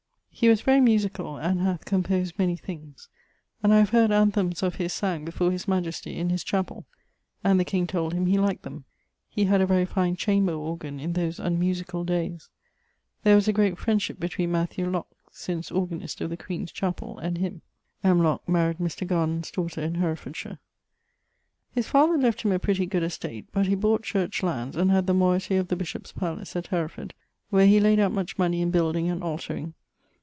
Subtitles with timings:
[0.33, 3.09] He was very musicall, and hath composed many things,
[3.61, 6.85] and I have heard anthemes of his sang before his majestie, in his chapell,
[7.43, 8.85] and the king told him he liked them.
[9.29, 12.49] He had a very fine chamber organ in those unmusicall dayes.
[13.23, 17.37] There was a great friendship between Matthew Lock, since organist of the Queen's chapell, and
[17.37, 17.61] him[LXXXIX.].
[18.01, 18.19] [LXXXIX.] M.
[18.23, 19.05] Lock maryed Mr.
[19.05, 20.57] Garnon's daughter, in Herefordshire.
[21.73, 25.05] His father left him a pretty good estate, but he bought church lands and had
[25.05, 27.13] the moeity of the bishop's palace, at Hereford,
[27.51, 29.75] where he layd out much money in building and altering.